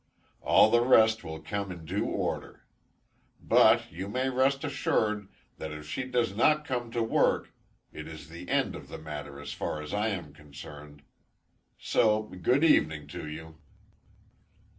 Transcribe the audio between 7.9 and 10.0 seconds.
it is the end of the matter as far as